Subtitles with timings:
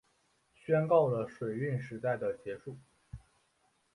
[0.55, 2.75] 宣告了水运时代的结束